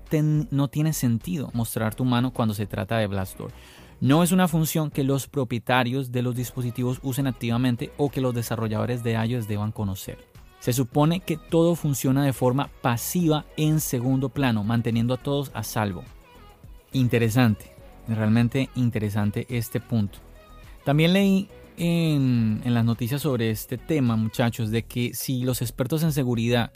[0.51, 3.53] no tiene sentido mostrar tu mano cuando se trata de Blastdoor.
[4.01, 8.35] No es una función que los propietarios de los dispositivos usen activamente o que los
[8.35, 10.19] desarrolladores de iOS deban conocer.
[10.67, 15.63] Se supone que todo funciona de forma pasiva en segundo plano, manteniendo a todos a
[15.63, 16.03] salvo.
[16.93, 17.71] Interesante,
[18.09, 20.19] realmente interesante este punto.
[20.85, 26.11] También leí en, las noticias sobre este tema, muchachos, de que si los expertos en
[26.11, 26.73] seguridad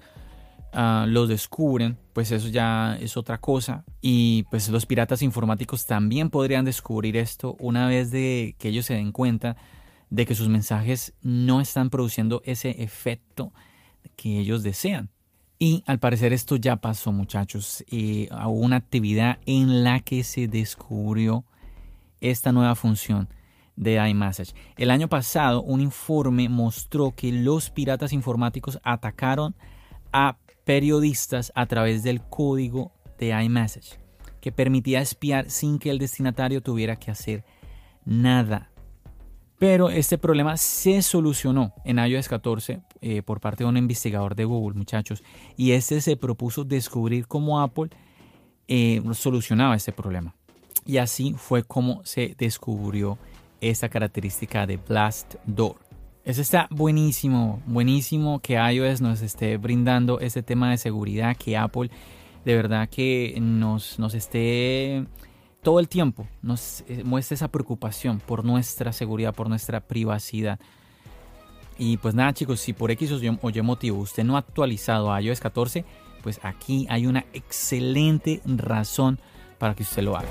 [0.72, 3.84] uh, los descubren, pues eso ya es otra cosa.
[4.00, 9.10] Y pues los piratas informáticos también podrían descubrir esto una vez que ellos se den
[9.10, 9.56] cuenta
[10.10, 13.52] de que sus mensajes no están produciendo ese efecto
[14.20, 15.08] que ellos desean.
[15.58, 17.82] Y al parecer esto ya pasó muchachos.
[17.90, 21.44] Eh, hubo una actividad en la que se descubrió
[22.20, 23.30] esta nueva función
[23.76, 24.54] de iMessage.
[24.76, 29.54] El año pasado un informe mostró que los piratas informáticos atacaron
[30.12, 33.98] a periodistas a través del código de iMessage.
[34.40, 37.44] que permitía espiar sin que el destinatario tuviera que hacer
[38.06, 38.70] nada.
[39.58, 44.44] Pero este problema se solucionó en iOS 14 eh, por parte de un investigador de
[44.44, 45.22] Google, muchachos,
[45.56, 47.90] y este se propuso descubrir cómo Apple
[48.68, 50.34] eh, solucionaba este problema.
[50.86, 53.18] Y así fue como se descubrió
[53.60, 55.76] esta característica de Blast Door.
[56.24, 61.90] Eso está buenísimo, buenísimo que iOS nos esté brindando este tema de seguridad, que Apple
[62.44, 65.06] de verdad que nos, nos esté
[65.62, 70.58] todo el tiempo, nos eh, muestre esa preocupación por nuestra seguridad, por nuestra privacidad.
[71.82, 75.22] Y pues nada chicos, si por X o Y motivo usted no ha actualizado a
[75.22, 75.86] iOS 14,
[76.22, 79.18] pues aquí hay una excelente razón
[79.56, 80.28] para que usted lo haga.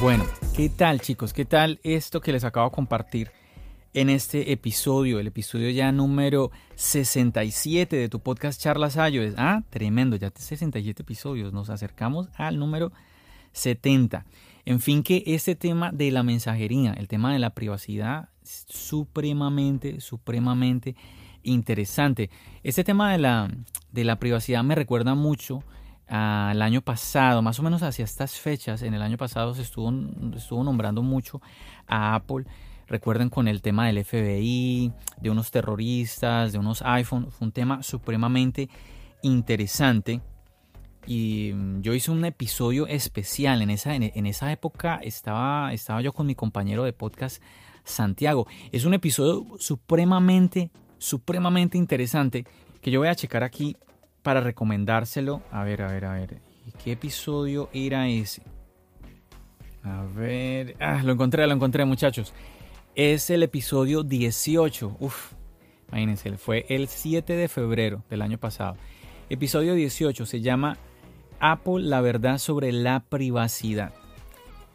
[0.00, 0.24] Bueno,
[0.56, 1.34] ¿qué tal chicos?
[1.34, 3.30] ¿Qué tal esto que les acabo de compartir
[4.00, 5.18] en este episodio?
[5.18, 9.34] El episodio ya número 67 de tu podcast Charlas iOS.
[9.36, 11.52] Ah, tremendo, ya 67 episodios.
[11.52, 12.92] Nos acercamos al número
[13.50, 14.24] 70.
[14.66, 20.00] En fin, que este tema de la mensajería, el tema de la privacidad, es supremamente,
[20.00, 20.94] supremamente
[21.42, 22.30] interesante.
[22.62, 23.50] Este tema de la,
[23.90, 25.64] de la privacidad me recuerda mucho
[26.06, 29.92] al año pasado, más o menos hacia estas fechas, en el año pasado se estuvo,
[30.36, 31.42] estuvo nombrando mucho
[31.88, 32.44] a Apple.
[32.88, 37.82] Recuerden con el tema del FBI, de unos terroristas, de unos iPhone, fue un tema
[37.82, 38.70] supremamente
[39.22, 40.22] interesante.
[41.06, 43.60] Y mm, yo hice un episodio especial.
[43.60, 47.42] En esa, en, esa época estaba, estaba yo con mi compañero de podcast,
[47.84, 48.46] Santiago.
[48.72, 52.46] Es un episodio supremamente, supremamente interesante
[52.80, 53.76] que yo voy a checar aquí
[54.22, 55.42] para recomendárselo.
[55.50, 56.40] A ver, a ver, a ver.
[56.82, 58.42] ¿Qué episodio era ese?
[59.82, 60.76] A ver.
[60.80, 62.32] Ah, lo encontré, lo encontré, muchachos.
[62.98, 64.96] Es el episodio 18.
[64.98, 65.34] Uf,
[65.86, 68.76] imagínense, fue el 7 de febrero del año pasado.
[69.30, 70.76] Episodio 18 se llama
[71.38, 73.94] Apple, la verdad sobre la privacidad.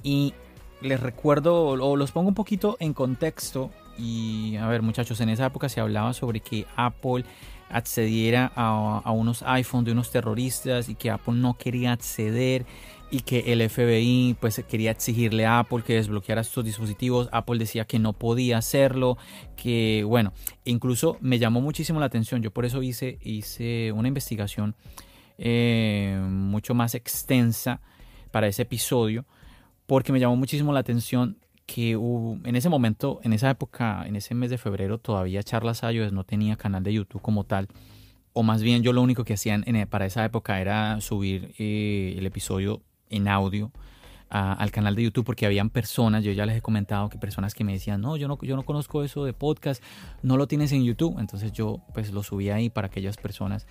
[0.03, 0.33] Y
[0.79, 3.71] les recuerdo, o los pongo un poquito en contexto.
[3.97, 7.25] Y a ver, muchachos, en esa época se hablaba sobre que Apple
[7.69, 12.65] accediera a, unos iPhones de unos terroristas y que Apple no quería acceder
[13.13, 17.29] y que el FBI pues quería exigirle a Apple que desbloqueara estos dispositivos.
[17.31, 19.19] Apple decía que no podía hacerlo,
[19.55, 20.33] que bueno,
[20.65, 22.41] incluso me llamó muchísimo la atención.
[22.41, 24.75] Yo por eso hice, hice una investigación
[25.37, 27.81] eh, mucho más extensa
[28.31, 29.25] para ese episodio,
[29.85, 34.33] porque me llamó muchísimo la atención que en ese momento, en esa época, en ese
[34.33, 37.67] mes de febrero, todavía Charlas iOS no tenía canal de YouTube como tal.
[38.33, 42.25] O más bien yo lo único que hacían para esa época era subir eh, el
[42.25, 43.71] episodio en audio
[44.33, 47.63] al canal de YouTube porque habían personas, yo ya les he comentado que personas que
[47.63, 49.83] me decían, no, yo no, yo no conozco eso de podcast,
[50.23, 51.19] no lo tienes en YouTube.
[51.19, 53.67] Entonces yo pues lo subí ahí para aquellas personas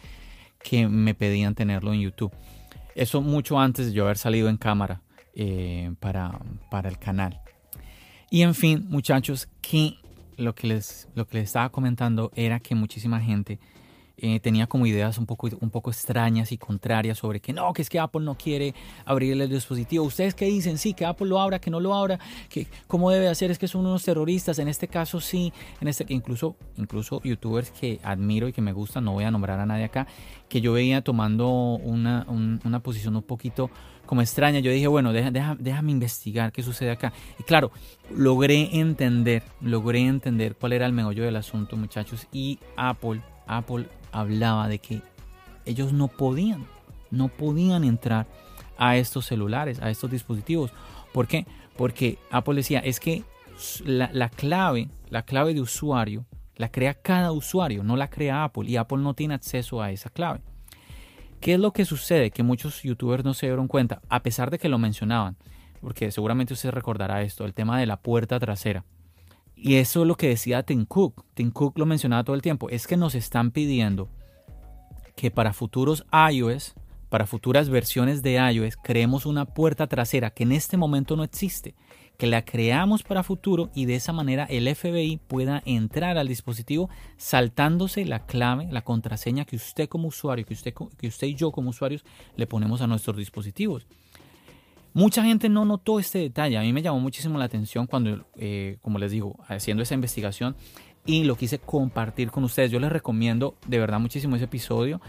[0.63, 2.33] que me pedían tenerlo en YouTube.
[2.95, 5.03] Eso mucho antes de yo haber salido en cámara
[5.35, 6.39] eh, para,
[6.71, 7.41] para el canal.
[8.31, 9.97] Y en fin, muchachos, que
[10.37, 13.59] lo que les, lo que les estaba comentando era que muchísima gente
[14.25, 17.83] eh, tenía como ideas un poco, un poco extrañas y contrarias sobre que no, que
[17.83, 18.73] es que Apple no quiere
[19.05, 20.05] abrir el dispositivo.
[20.05, 20.79] ¿Ustedes qué dicen?
[20.79, 23.67] Sí, que Apple lo abra, que no lo abra, que cómo debe hacer, es que
[23.67, 24.61] son unos terroristas.
[24.61, 29.05] En este caso sí, en este incluso, incluso youtubers que admiro y que me gustan,
[29.05, 30.07] no voy a nombrar a nadie acá,
[30.49, 33.71] que yo veía tomando una, una posición un poquito
[34.07, 34.61] como extraña.
[34.61, 37.13] Yo dije, bueno, déjame investigar qué sucede acá.
[37.41, 37.73] Y claro,
[38.15, 42.29] logré entender, logré entender cuál era el meollo del asunto, muchachos.
[42.33, 45.03] Y Apple, Apple hablaba de que
[45.65, 46.67] ellos no podían,
[47.11, 48.27] no podían entrar
[48.79, 50.73] a estos celulares, a estos dispositivos.
[51.13, 51.47] ¿Por qué?
[51.77, 53.25] Porque Apple decía, es que
[53.85, 58.69] la, la clave, la clave de usuario, la crea cada usuario, no la crea Apple.
[58.69, 60.41] Y Apple no tiene acceso a esa clave.
[61.41, 62.31] ¿Qué es lo que sucede?
[62.31, 65.37] Que muchos youtubers no se dieron cuenta, a pesar de que lo mencionaban,
[65.81, 68.85] porque seguramente usted recordará esto, el tema de la puerta trasera.
[69.65, 71.25] Y eso es lo que decía Tim Cook.
[71.35, 72.69] Tim Cook lo mencionaba todo el tiempo.
[72.69, 74.09] Es que nos están pidiendo
[75.15, 76.75] que para futuros iOS,
[77.09, 81.77] para futuras versiones de iOS, creemos una puerta trasera que en este momento no existe
[82.19, 86.91] que la creamos para futuro y de esa manera el FBI pueda entrar al dispositivo
[87.17, 91.53] saltándose la clave, la contraseña que usted como usuario, que usted, que usted y yo
[91.53, 93.87] como usuarios le ponemos a nuestros dispositivos.
[94.95, 96.59] Mucha gente no notó este detalle.
[96.59, 100.55] A mí me llamó muchísimo la atención cuando, eh, como les digo, haciendo esa investigación
[101.07, 102.71] y lo quise compartir con ustedes.
[102.71, 105.01] Yo les recomiendo de verdad muchísimo ese episodio.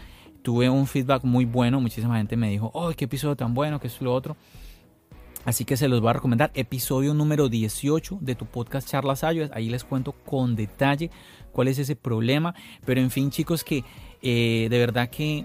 [0.42, 1.80] Tuve un feedback muy bueno.
[1.80, 3.78] Muchísima gente me dijo, ¡oh, qué episodio tan bueno!
[3.78, 4.36] que es lo otro?
[5.44, 6.50] Así que se los voy a recomendar.
[6.54, 9.50] Episodio número 18 de tu podcast Charlas iOS.
[9.52, 11.10] Ahí les cuento con detalle
[11.52, 12.54] cuál es ese problema.
[12.86, 13.84] Pero en fin, chicos, que
[14.22, 15.44] eh, de verdad que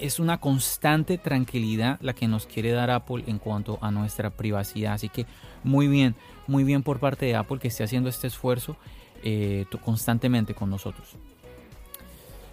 [0.00, 4.94] es una constante tranquilidad la que nos quiere dar Apple en cuanto a nuestra privacidad.
[4.94, 5.26] Así que
[5.62, 6.14] muy bien,
[6.46, 8.76] muy bien por parte de Apple que esté haciendo este esfuerzo
[9.22, 11.16] eh, constantemente con nosotros.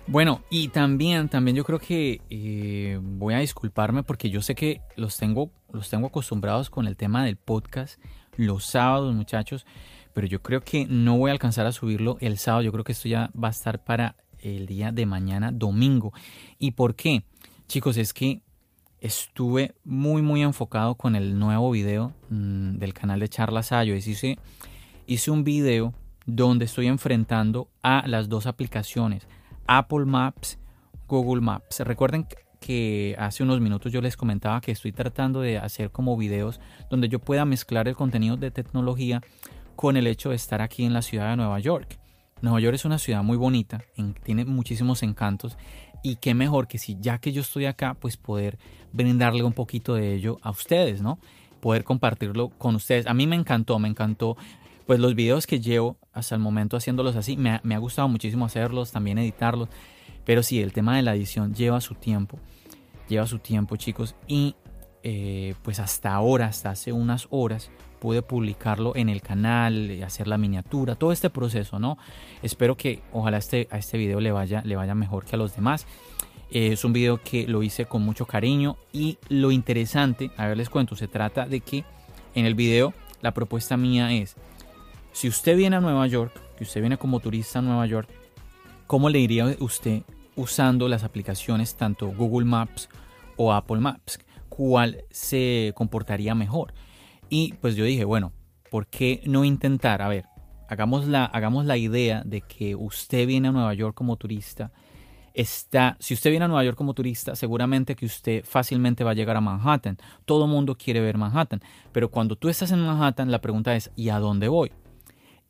[0.08, 4.82] Bueno, y también, también yo creo que eh, voy a disculparme porque yo sé que
[4.96, 8.00] los tengo, los tengo acostumbrados con el tema del podcast
[8.38, 9.66] los sábados, muchachos,
[10.14, 12.64] pero yo creo que no voy a alcanzar a subirlo el sábado.
[12.64, 16.14] Yo creo que esto ya va a estar para el día de mañana, domingo.
[16.58, 17.24] ¿Y por qué?
[17.68, 18.42] Chicos, es que
[19.02, 24.08] estuve muy, muy enfocado con el nuevo video mm, del canal de Charlas iOS.
[24.08, 24.40] Hice,
[25.06, 25.94] hice un video
[26.26, 29.28] donde estoy enfrentando a las dos aplicaciones,
[29.68, 30.58] Apple Maps,
[31.10, 31.82] Google Maps.
[31.82, 32.26] Recuerden
[32.62, 37.10] que hace unos minutos yo les comentaba que estoy tratando de hacer como videos donde
[37.10, 39.22] yo pueda mezclar el contenido de tecnología
[39.76, 42.00] con el hecho de estar aquí en la ciudad de Nueva York.
[42.42, 43.84] Nueva York es una ciudad muy bonita,
[44.24, 45.58] tiene muchísimos encantos
[46.04, 48.58] y qué mejor que si ya que yo estoy acá, pues poder
[48.94, 51.20] brindarle un poquito de ello a ustedes, ¿no?
[51.60, 53.08] Poder compartirlo con ustedes.
[53.08, 54.38] A mí me encantó, me encantó.
[54.86, 58.92] Pues los videos que llevo hasta el momento haciéndolos así, me ha, gustado muchísimo hacerlos,
[58.92, 59.70] también editarlos.
[60.24, 62.40] Pero sí, el tema de la edición lleva su tiempo.
[63.10, 64.16] Lleva su tiempo, chicos.
[64.28, 64.56] Y
[65.04, 70.38] eh, pues hasta ahora, hasta hace unas horas, pude publicarlo en el canal, hacer la
[70.38, 71.98] miniatura, todo este proceso, ¿no?
[72.42, 75.56] Espero que ojalá este, a este video le vaya, le vaya mejor que a los
[75.56, 75.88] demás.
[76.50, 80.58] Eh, es un video que lo hice con mucho cariño y lo interesante, a ver
[80.58, 81.84] les cuento, se trata de que
[82.36, 84.36] en el video la propuesta mía es,
[85.12, 88.08] si usted viene a Nueva York, que usted viene como turista a Nueva York,
[88.86, 90.04] ¿cómo le iría usted
[90.36, 92.88] usando las aplicaciones tanto Google Maps
[93.36, 94.20] o Apple Maps?
[94.50, 96.74] ¿Cuál se comportaría mejor?
[97.30, 98.32] Y pues yo dije, bueno,
[98.70, 100.02] ¿por qué no intentar?
[100.02, 100.26] A ver,
[100.68, 104.72] hagamos la, hagamos la idea de que usted viene a Nueva York como turista.
[105.34, 109.14] Está, si usted viene a Nueva York como turista, seguramente que usted fácilmente va a
[109.14, 109.98] llegar a Manhattan.
[110.26, 111.62] Todo el mundo quiere ver Manhattan.
[111.92, 114.72] Pero cuando tú estás en Manhattan, la pregunta es, ¿y a dónde voy?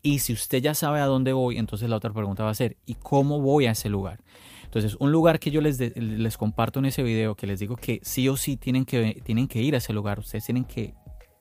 [0.02, 2.78] Y si usted ya sabe a dónde voy, entonces la otra pregunta va a ser,
[2.86, 4.20] ¿y cómo voy a ese lugar?
[4.68, 8.00] Entonces, un lugar que yo les, les comparto en ese video, que les digo que
[8.04, 10.94] sí o sí tienen que, tienen que ir a ese lugar, ustedes tienen que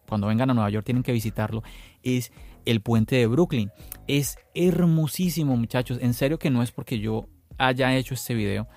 [0.08, 1.62] cuando vengan a Nueva York tienen que visitarlo,
[2.02, 2.32] es
[2.64, 3.70] el puente de Brooklyn.
[4.06, 5.98] Es hermosísimo, muchachos.
[6.00, 8.68] En serio que no es porque yo haya hecho este video,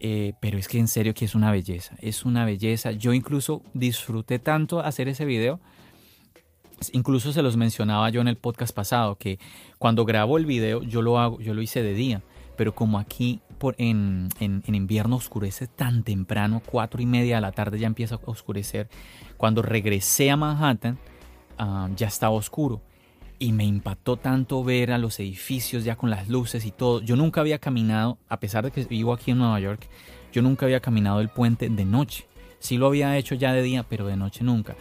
[0.00, 1.96] eh, pero es que en serio que es una belleza.
[2.00, 2.92] Es una belleza.
[2.92, 5.60] Yo incluso disfruté tanto hacer ese video.
[6.92, 9.38] Incluso se los mencionaba yo en el podcast pasado que
[9.78, 12.22] cuando grabo el video yo lo hago, yo lo hice de día,
[12.56, 13.40] pero como aquí
[13.78, 18.20] en, en, invierno oscurece tan temprano, cuatro y media de la tarde ya empieza a
[18.26, 18.88] oscurecer.
[19.36, 20.98] Cuando regresé a Manhattan
[21.58, 22.82] ah, ya estaba oscuro
[23.38, 27.00] y me impactó tanto ver a los edificios ya con las luces y todo.
[27.00, 29.88] Yo nunca había caminado, a pesar de que vivo aquí en Nueva York,
[30.32, 32.26] yo nunca había caminado el puente de noche.
[32.58, 34.76] Sí lo había hecho ya de día, pero de noche nunca.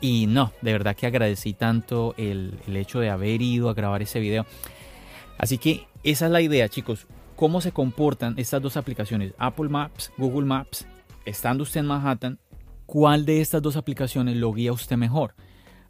[0.00, 4.02] Y no, de verdad que agradecí tanto el, el hecho de haber ido a grabar
[4.02, 4.46] ese video.
[5.38, 7.06] Así que esa es la idea, chicos.
[7.36, 9.34] ¿Cómo se comportan estas dos aplicaciones?
[9.36, 10.86] Apple Maps, Google Maps.
[11.26, 12.38] Estando usted en Manhattan,
[12.86, 15.34] ¿cuál de estas dos aplicaciones lo guía usted mejor?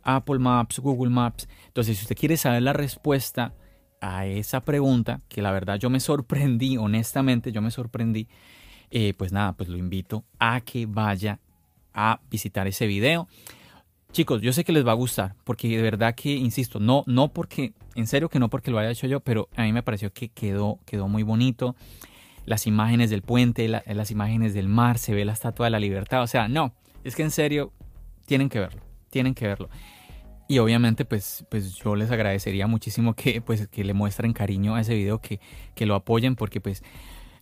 [0.03, 1.49] Apple Maps, Google Maps.
[1.69, 3.55] Entonces, si usted quiere saber la respuesta
[4.01, 8.27] a esa pregunta, que la verdad yo me sorprendí, honestamente yo me sorprendí,
[8.91, 11.39] eh, pues nada, pues lo invito a que vaya
[11.95, 13.29] a visitar ese video.
[14.13, 17.29] Chicos, yo sé que les va a gustar, porque de verdad que, insisto, no, no
[17.29, 20.13] porque, en serio que no porque lo haya hecho yo, pero a mí me pareció
[20.13, 21.77] que quedó, quedó muy bonito.
[22.47, 26.23] Las imágenes del puente, las imágenes del mar, se ve la Estatua de la Libertad.
[26.23, 27.73] O sea, no, es que en serio,
[28.25, 29.69] tienen que verlo, tienen que verlo.
[30.49, 34.81] Y obviamente, pues, pues yo les agradecería muchísimo que, pues, que le muestren cariño a
[34.81, 35.41] ese video, que,
[35.75, 36.85] que lo apoyen, porque pues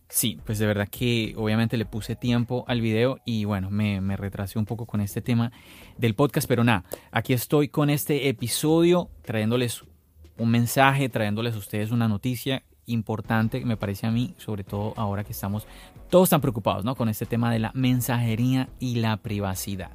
[0.09, 4.17] Sí, pues de verdad que obviamente le puse tiempo al video y bueno, me, me,
[4.17, 5.51] retrasé un poco con este tema
[5.97, 9.85] del podcast, pero nada, aquí estoy con este episodio trayéndoles
[10.37, 15.25] un mensaje, trayéndoles a ustedes una noticia importante, me parece a mí, sobre todo ahora
[15.25, 15.67] que estamos
[16.11, 16.95] todos tan preocupados, ¿no?
[16.95, 19.91] Con este tema de la mensajería y la privacidad.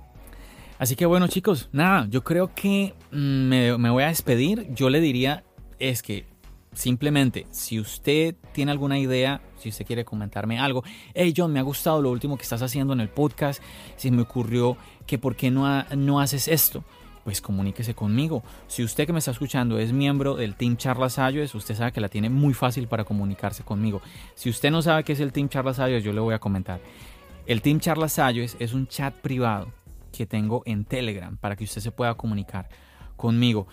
[0.80, 4.68] Así que bueno chicos, nada, yo creo que mm, me, me voy a despedir.
[4.74, 5.44] Yo le diría
[5.78, 6.26] es que
[6.74, 10.84] Simplemente, si usted tiene alguna idea, si usted quiere comentarme algo,
[11.16, 13.62] hey John, me ha gustado lo último que estás haciendo en el podcast,
[13.98, 16.84] si me ocurrió que por qué no, no haces esto,
[17.24, 18.44] pues comuníquese conmigo.
[18.68, 22.02] Si usted que me está escuchando es miembro del Team Charlas iOS, usted sabe que
[22.02, 24.02] la tiene muy fácil para comunicarse conmigo.
[24.36, 26.80] Si usted no sabe qué es el Team Charlas iOS, yo le voy a comentar.
[27.48, 29.72] El Team Charlas iOS es un chat privado
[30.12, 32.70] que tengo en Telegram para que usted se pueda comunicar
[33.16, 33.68] conmigo.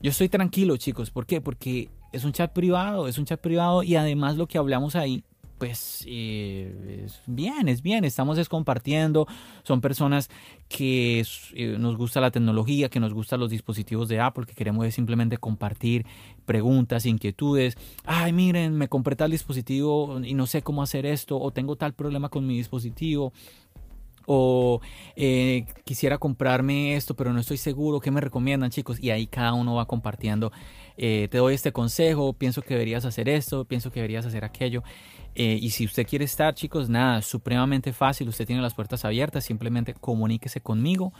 [0.00, 1.10] Yo estoy tranquilo, chicos.
[1.10, 1.40] ¿Por qué?
[1.40, 5.22] Porque es un chat privado, es un chat privado y además lo que hablamos ahí
[5.58, 9.26] pues eh, es bien, es bien, estamos es compartiendo,
[9.62, 10.28] son personas
[10.68, 14.92] que eh, nos gusta la tecnología, que nos gustan los dispositivos de Apple, que queremos
[14.92, 16.04] simplemente compartir
[16.44, 21.50] preguntas, inquietudes, ay miren, me compré tal dispositivo y no sé cómo hacer esto, o
[21.52, 23.32] tengo tal problema con mi dispositivo,
[24.26, 24.80] o
[25.16, 29.00] eh, quisiera comprarme esto, pero no estoy seguro, ¿qué me recomiendan chicos?
[29.00, 30.52] Y ahí cada uno va compartiendo,
[30.96, 34.82] te doy este consejo, pienso que deberías hacer esto, pienso que deberías hacer aquello.
[35.38, 39.44] Eh, y si usted quiere estar, chicos, nada, supremamente fácil, usted tiene las puertas abiertas,
[39.44, 41.12] simplemente comuníquese conmigo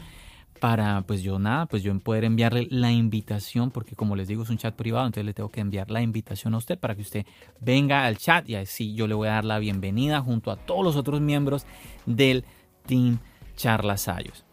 [0.59, 4.49] para, pues yo nada, pues yo poder enviarle la invitación, porque como les digo es
[4.49, 7.27] un chat privado, entonces le tengo que enviar la invitación a usted para que usted
[7.61, 10.83] venga al chat y así yo le voy a dar la bienvenida junto a todos
[10.83, 11.67] los otros miembros
[12.07, 12.47] del
[12.87, 13.19] Team
[13.57, 14.45] Charlas Ayos.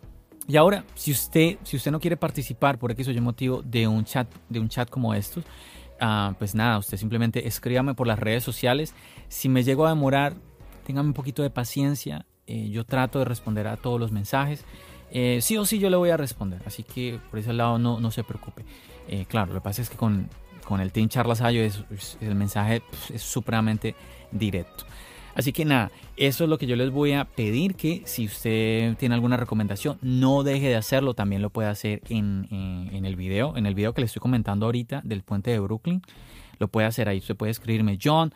[0.48, 3.88] Y ahora, si usted, si usted no quiere participar por X o Y motivo de
[3.88, 5.46] un chat, de un chat como estos,
[6.06, 8.94] Ah, pues nada, usted simplemente escríbame por las redes sociales.
[9.30, 10.36] Si me llego a demorar,
[10.86, 12.26] téngame un poquito de paciencia.
[12.46, 14.66] Eh, yo trato de responder a todos los mensajes.
[15.12, 18.02] Eh, sí o sí yo le voy a responder, así que por ese lado no,
[18.02, 18.66] no se preocupe.
[19.08, 20.28] Eh, claro, lo que pasa es que con,
[20.66, 21.86] con el Team Charlas Ayo es,
[22.20, 23.96] el mensaje pues, es supremamente
[24.30, 24.84] directo.
[25.36, 28.96] Así que nada, eso es lo que yo les voy a pedir que si usted
[28.98, 32.48] tiene alguna recomendación, no deje de hacerlo, también lo puede hacer en,
[32.92, 36.04] el video, en el video que le estoy comentando ahorita del puente de Brooklyn,
[36.60, 38.32] lo puede hacer ahí, usted puede escribirme, John,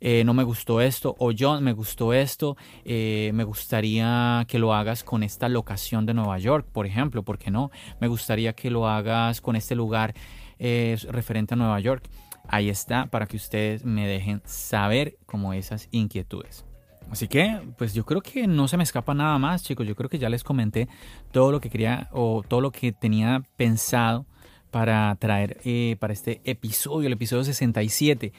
[0.00, 4.72] eh, no me gustó esto, o John, me gustó esto, eh, me gustaría que lo
[4.72, 7.70] hagas con esta locación de Nueva York, por ejemplo, ¿por qué no?
[8.00, 10.14] Me gustaría que lo hagas con este lugar
[10.58, 12.08] eh, referente a Nueva York
[12.48, 16.64] ahí está para que ustedes me dejen saber como esas inquietudes.
[17.10, 19.86] Así que, pues yo creo que no se me escapa nada más, chicos.
[19.86, 20.88] Yo creo que ya les comenté
[21.32, 24.26] todo lo que quería o todo lo que tenía pensado
[24.70, 28.32] para traer eh, para este episodio, el episodio 67.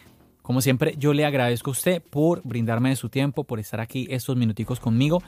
[0.44, 4.08] Como siempre, yo le agradezco a usted por brindarme de su tiempo, por estar aquí
[4.10, 5.22] estos minuticos conmigo.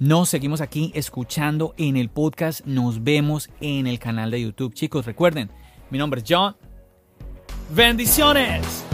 [0.00, 2.64] Nos seguimos aquí escuchando en el podcast.
[2.64, 4.74] Nos vemos en el canal de YouTube.
[4.74, 5.50] Chicos, recuerden,
[5.90, 6.67] mi nombre es John
[7.68, 8.84] Bendiciones.